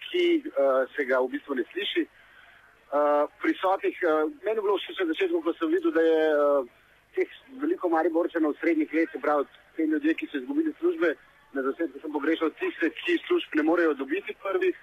ki 0.05 0.25
uh, 0.45 0.89
se 0.95 1.05
ga 1.05 1.19
v 1.19 1.27
bistvu 1.27 1.55
ne 1.55 1.63
sliši. 1.71 2.03
Uh, 2.05 3.29
prisotnih, 3.41 3.97
uh, 4.03 4.31
meni 4.45 4.57
je 4.57 4.65
bilo 4.65 4.77
všeč 4.77 4.99
na 4.99 5.05
začetku, 5.11 5.41
ko 5.41 5.53
sem 5.53 5.71
videl, 5.73 5.91
da 5.91 6.01
je 6.01 6.21
uh, 6.33 6.67
teh 7.15 7.29
veliko 7.61 7.89
mariborčanov 7.89 8.53
srednjih 8.59 8.93
let, 8.93 9.09
se 9.11 9.19
pravi, 9.19 9.45
te 9.75 9.85
ljudje, 9.85 10.13
ki 10.13 10.27
so 10.31 10.37
izgubili 10.37 10.73
službe, 10.79 11.15
na 11.55 11.63
začetku 11.63 11.99
sem 12.03 12.11
pogrešal 12.11 12.51
tiste, 12.59 12.89
ki 12.91 13.15
služb 13.27 13.55
ne 13.55 13.63
morejo 13.63 13.95
dobiti 13.95 14.35
prvih, 14.43 14.75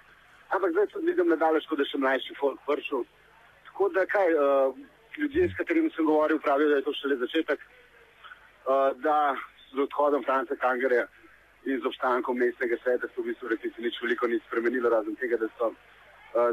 ampak 0.49 0.71
zdaj 0.73 0.87
tudi 0.93 1.13
vidim 1.13 1.29
nadalje, 1.29 1.61
kot 1.69 1.77
da 1.77 1.85
še 1.85 2.01
mlajši 2.01 2.37
folk 2.39 2.59
vršil. 2.67 3.05
Tako 3.69 3.89
da 3.93 4.05
kaj, 4.09 4.33
uh, 4.33 4.75
ljudje, 5.17 5.49
s 5.49 5.57
katerimi 5.57 5.93
sem 5.93 6.05
govoril, 6.05 6.41
pravijo, 6.41 6.73
da 6.73 6.81
je 6.81 6.87
to 6.87 6.93
šele 6.97 7.19
začetek, 7.21 7.61
uh, 7.61 8.89
da 9.05 9.35
z 9.69 9.85
odhodom 9.85 10.25
Franca 10.25 10.57
Kangarja 10.57 11.05
in 11.65 11.79
z 11.79 11.87
obstankom 11.87 12.37
mestnega 12.37 12.77
sveta 12.83 13.07
se 13.07 13.21
v 13.21 13.29
bistvu 13.29 13.53
resnici 13.53 13.81
nič 13.81 14.01
veliko 14.01 14.27
ni 14.27 14.41
spremenilo, 14.47 14.89
razen 14.89 15.15
tega, 15.15 15.37
da 15.37 15.47
so 15.57 15.73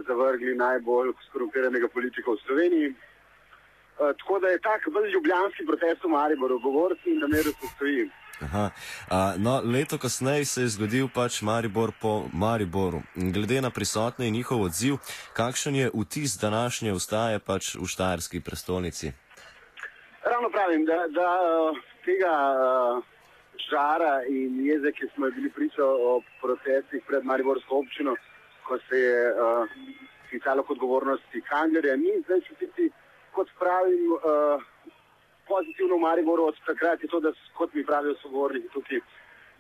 zavrgli 0.07 0.53
najbolj 0.61 1.15
skorumpiranega 1.31 1.89
politika 1.89 2.31
v 2.31 2.43
Sloveniji. 2.45 2.89
Uh, 2.93 4.13
tako 4.21 4.39
da 4.45 4.53
je 4.53 4.61
tak 4.61 4.85
bolj 4.93 5.09
ljubljanski 5.13 5.65
protest 5.67 6.05
v 6.05 6.13
Mariboru, 6.13 6.61
govorci 6.61 7.15
in 7.15 7.25
nameru 7.25 7.53
se 7.57 7.73
stoji. 7.75 8.11
Aha. 8.41 8.71
A, 9.11 9.35
no, 9.39 9.61
leto 9.65 9.99
kasneje 9.99 10.45
se 10.45 10.63
je 10.63 10.69
zgodil 10.69 11.09
pač 11.15 11.43
Maribor 11.43 11.93
po 12.01 12.25
Mariboru. 12.33 13.03
Glede 13.15 13.61
na 13.61 13.71
prisotne 13.71 14.29
in 14.29 14.35
njihov 14.35 14.63
odziv, 14.63 14.97
kakšen 15.33 15.77
je 15.77 15.91
vtis 15.95 16.39
današnje 16.41 16.93
ustaje 16.93 17.39
pač 17.39 17.75
v 17.75 17.87
Štajerski 17.87 18.41
prestolnici? 18.41 19.13
Ravno 20.25 20.49
pravim, 20.51 20.85
da, 20.85 21.05
da 21.13 21.29
tega 22.05 22.35
žara 23.69 24.25
in 24.29 24.65
jeze, 24.67 24.93
ki 24.93 25.09
smo 25.15 25.31
bili 25.31 25.51
priča 25.51 25.85
o 25.85 26.21
protestih 26.41 27.05
pred 27.09 27.25
Mariborsko 27.25 27.79
občino, 27.85 28.17
ko 28.67 28.79
se 28.89 28.97
je 28.99 29.33
uh, 29.33 30.69
odgovornosti 30.69 31.41
Kanglerja, 31.49 31.97
ni 31.97 32.23
zdaj 32.25 32.41
čutiti, 32.49 32.91
kot 33.33 33.49
pravim, 33.59 34.13
uh, 34.13 34.63
pozitivno 35.53 35.97
v 35.97 36.05
Mariboru 36.07 36.47
od 36.51 36.57
takrat 36.67 37.03
je 37.03 37.09
to, 37.09 37.21
da 37.21 37.33
kot 37.59 37.75
mi 37.75 37.85
pravijo 37.85 38.15
sogovorniki 38.23 38.73
tukaj, 38.75 39.03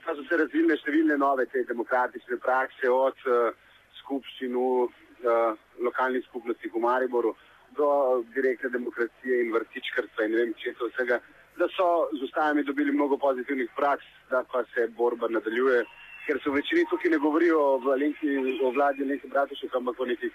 da 0.07 0.15
so 0.15 0.25
se 0.29 0.39
razvile 0.43 0.79
številne 0.81 1.19
nove 1.19 1.47
te 1.53 1.65
demokratične 1.69 2.39
prakse 2.45 2.91
od 2.91 3.27
uh, 3.27 3.53
skupščin 4.01 4.57
v 4.57 4.87
uh, 4.87 5.59
lokalnih 5.87 6.25
skupnostih 6.29 6.73
v 6.75 6.85
Mariboru 6.87 7.35
do 7.79 7.89
direktne 8.35 8.71
demokracije 8.77 9.43
in 9.45 9.53
vrtičkarstva 9.55 10.27
in 10.27 10.35
ne 10.35 10.43
vem, 10.43 10.55
če 10.59 10.75
to 10.79 10.89
vsega, 10.91 11.21
da 11.59 11.69
so 11.77 12.09
z 12.17 12.23
ustajami 12.27 12.65
dobili 12.67 12.93
mnogo 12.93 13.19
pozitivnih 13.19 13.71
praks, 13.77 14.07
da 14.31 14.43
pa 14.53 14.65
se 14.75 14.89
borba 14.99 15.29
nadaljuje, 15.29 15.85
ker 16.27 16.41
so 16.43 16.51
v 16.51 16.61
večini 16.61 16.87
tukaj 16.91 17.13
ne 17.15 17.19
govorijo 17.19 17.61
o, 17.77 17.97
Lenki, 18.03 18.37
o 18.65 18.73
vladi 18.75 19.05
Lenke 19.05 19.29
Bratušek, 19.29 19.75
ampak 19.77 20.01
o 20.01 20.09
nekih 20.09 20.33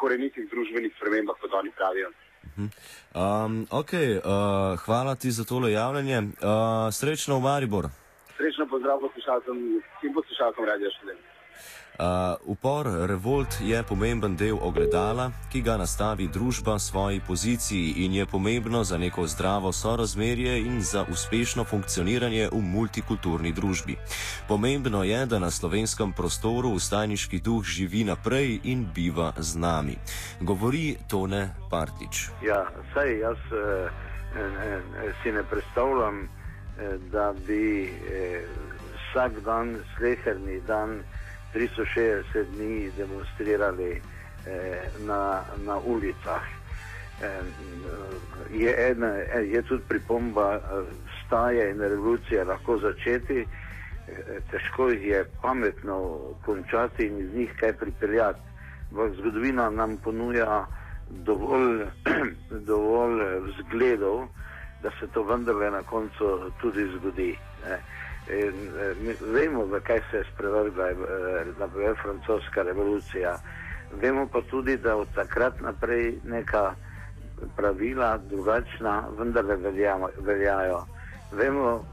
korenitih 0.00 0.48
družbenih 0.50 0.94
spremembah, 0.96 1.36
kot 1.40 1.52
oni 1.60 1.72
pravijo. 1.76 2.12
Um, 2.56 3.66
okay, 3.70 4.18
uh, 4.18 4.78
hvala 4.84 5.14
ti 5.14 5.30
za 5.30 5.44
tole 5.44 5.72
javljanje. 5.72 6.18
Uh, 6.18 6.28
srečno 6.92 7.38
v 7.38 7.42
Maribor. 7.42 7.88
Srečno 8.36 8.66
pozdrav 8.66 8.98
poslušalcem 9.00 9.56
in 10.02 10.14
poslušalcem 10.14 10.64
Radio 10.64 10.90
Šelen. 11.00 11.18
Uh, 11.94 12.34
upor, 12.50 12.86
revolt 13.06 13.60
je 13.62 13.82
pomemben 13.82 14.36
del 14.36 14.58
ogledala, 14.60 15.30
ki 15.52 15.60
ga 15.62 15.76
nastavi 15.78 16.26
družba 16.28 16.78
svoji 16.78 17.20
poziciji 17.26 18.02
in 18.04 18.14
je 18.14 18.26
pomembno 18.26 18.84
za 18.84 18.98
neko 18.98 19.26
zdravo 19.26 19.72
sorazmerje 19.72 20.58
in 20.58 20.82
za 20.82 21.04
uspešno 21.10 21.64
funkcioniranje 21.64 22.48
v 22.52 22.60
multikulturni 22.60 23.52
družbi. 23.52 23.96
Pomembno 24.48 25.04
je, 25.04 25.26
da 25.26 25.38
na 25.38 25.50
slovenskem 25.50 26.12
prostoru 26.12 26.74
ustajniški 26.74 27.38
duh 27.38 27.62
živi 27.62 28.04
naprej 28.04 28.60
in 28.64 28.86
biva 28.94 29.32
z 29.38 29.56
nami. 29.56 29.94
Govori 30.40 30.96
Tone 31.08 31.54
Partič. 31.70 32.28
Ja, 32.42 32.66
saj 32.94 33.18
jaz 33.18 33.38
eh, 33.54 33.90
eh, 34.34 35.14
si 35.22 35.32
ne 35.32 35.42
predstavljam, 35.42 36.24
eh, 36.24 36.98
da 37.12 37.34
bi 37.46 37.86
eh, 37.86 38.42
vsak 38.98 39.40
dan, 39.44 39.76
sleherni 39.96 40.60
dan, 40.66 41.02
360 41.54 42.44
dni 42.56 42.90
demonstrirali 42.96 43.90
eh, 43.92 44.02
na, 45.06 45.42
na 45.66 45.78
ulicah. 45.78 46.42
Eh, 47.22 47.42
je, 48.52 48.90
ena, 48.90 49.06
je 49.38 49.62
tudi 49.62 49.82
pripomba, 49.88 50.60
staje 51.26 51.70
in 51.70 51.80
revolucije 51.80 52.44
lahko 52.44 52.78
začeti, 52.78 53.40
eh, 53.40 54.40
težko 54.50 54.88
jih 54.88 55.06
je 55.06 55.24
pametno 55.42 56.18
končati 56.44 57.06
in 57.06 57.18
iz 57.20 57.34
njih 57.34 57.52
kaj 57.60 57.72
pripeljati. 57.72 58.40
Ampak 58.90 59.14
zgodovina 59.18 59.70
nam 59.70 59.96
ponuja 59.96 60.66
dovolj, 61.10 61.84
dovolj 62.70 63.22
vzgledov, 63.46 64.26
da 64.82 64.90
se 65.00 65.06
to 65.14 65.22
vendarle 65.22 65.70
na 65.70 65.82
koncu 65.82 66.50
tudi 66.60 66.90
zgodi. 66.98 67.36
Eh. 67.66 67.78
In, 68.28 68.72
eh, 68.78 69.16
vemo, 69.20 69.66
v 69.66 69.80
kaj 69.84 70.00
se 70.10 70.16
je 70.16 70.24
spremenila 70.32 70.90
eh, 70.90 71.94
francoska 72.02 72.62
revolucija. 72.62 73.36
Vemo 74.00 74.26
pa 74.26 74.40
tudi, 74.50 74.76
da 74.76 74.96
od 74.96 75.08
takrat 75.14 75.60
naprej 75.60 76.18
neka 76.24 76.74
pravila, 77.56 78.18
drugačna, 78.30 79.08
vendar 79.18 79.44
veljajo. 80.18 80.86
Vemo, 81.32 81.84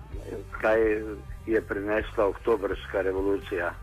kaj 0.61 1.03
je 1.45 1.61
prinesla 1.61 2.27
oktobrska 2.27 3.01
revolucija. 3.01 3.73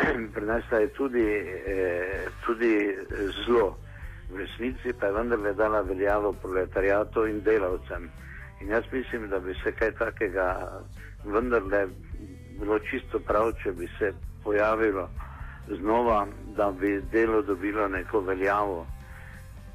prinesla 0.34 0.78
je 0.78 0.88
tudi, 0.88 1.26
eh, 1.66 2.28
tudi 2.46 2.96
zlo. 3.44 3.76
V 4.30 4.36
resnici 4.36 4.92
pa 4.92 5.06
je 5.06 5.12
vendarle 5.12 5.52
dala 5.54 5.80
veljavo 5.80 6.32
proletariatu 6.32 7.26
in 7.26 7.40
delavcem. 7.42 8.10
In 8.60 8.68
jaz 8.68 8.84
mislim, 8.92 9.28
da 9.28 9.38
bi 9.38 9.54
se 9.64 9.72
kaj 9.72 9.92
takega 9.92 10.80
vendarle 11.24 11.86
bilo 12.58 12.78
čisto 12.78 13.18
prav, 13.18 13.52
če 13.62 13.72
bi 13.72 13.88
se 13.98 14.12
pojavilo 14.44 15.08
znova, 15.80 16.26
da 16.56 16.70
bi 16.70 17.02
delo 17.12 17.42
dobilo 17.42 17.88
neko 17.88 18.20
veljavo, 18.20 18.86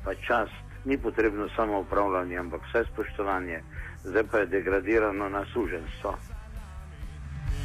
pa 0.03 0.13
čast. 0.15 0.65
Ni 0.86 0.97
potrebno 0.97 1.47
samo 1.55 1.79
upravljanje, 1.79 2.38
ampak 2.38 2.62
vse 2.69 2.84
spoštovanje, 2.93 3.62
zdaj 4.03 4.23
pa 4.31 4.38
je 4.38 4.45
degradirano 4.45 5.29
na 5.29 5.45
suženstvo. 5.53 6.17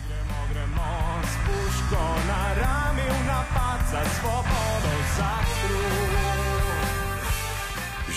Gremo, 0.09 0.41
gremo, 0.53 0.89
spuško 1.33 2.05
na 2.31 2.43
rami, 2.63 3.05
v 3.13 3.21
napad 3.29 3.81
za 3.93 4.05
svobodo, 4.05 4.93
za 5.17 5.33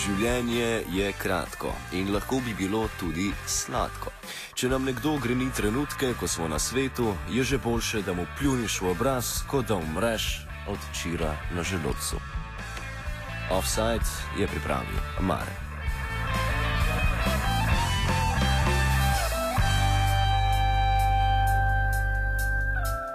Življenje 0.04 0.84
je 0.92 1.12
kratko 1.16 1.70
in 1.96 2.10
lahko 2.12 2.42
bi 2.44 2.52
bilo 2.58 2.82
tudi 3.00 3.30
sladko. 3.48 4.12
Če 4.52 4.68
nam 4.74 4.84
nekdo 4.84 5.14
greni 5.24 5.48
trenutke, 5.56 6.12
ko 6.20 6.28
smo 6.28 6.50
na 6.52 6.60
svetu, 6.60 7.14
je 7.32 7.44
že 7.48 7.62
boljše, 7.64 8.04
da 8.04 8.12
mu 8.12 8.28
pljuniš 8.36 8.82
v 8.84 8.92
obraz, 8.92 9.34
kot 9.48 9.72
da 9.72 9.80
umreš 9.80 10.44
od 10.68 10.92
čira 10.92 11.32
na 11.56 11.64
želodcu. 11.64 12.20
Offside 13.56 14.12
je 14.40 14.48
pripravil 14.48 15.00
Mare. 15.24 15.63